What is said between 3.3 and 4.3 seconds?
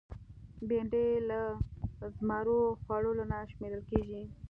نه شمېرل کېږي